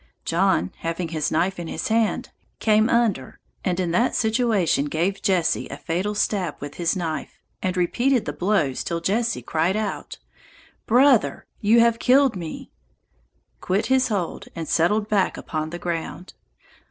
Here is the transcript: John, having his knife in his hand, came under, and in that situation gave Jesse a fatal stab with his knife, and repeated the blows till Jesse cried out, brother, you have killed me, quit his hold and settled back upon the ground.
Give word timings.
John, 0.25 0.71
having 0.77 1.09
his 1.09 1.29
knife 1.29 1.59
in 1.59 1.67
his 1.67 1.89
hand, 1.89 2.31
came 2.57 2.89
under, 2.89 3.37
and 3.63 3.79
in 3.79 3.91
that 3.91 4.15
situation 4.15 4.85
gave 4.85 5.21
Jesse 5.21 5.67
a 5.69 5.77
fatal 5.77 6.15
stab 6.15 6.55
with 6.59 6.73
his 6.73 6.95
knife, 6.95 7.39
and 7.61 7.77
repeated 7.77 8.25
the 8.25 8.33
blows 8.33 8.83
till 8.83 8.99
Jesse 8.99 9.43
cried 9.43 9.75
out, 9.77 10.17
brother, 10.87 11.45
you 11.59 11.81
have 11.81 11.99
killed 11.99 12.35
me, 12.35 12.71
quit 13.59 13.85
his 13.85 14.07
hold 14.07 14.47
and 14.55 14.67
settled 14.67 15.07
back 15.07 15.37
upon 15.37 15.69
the 15.69 15.77
ground. 15.77 16.33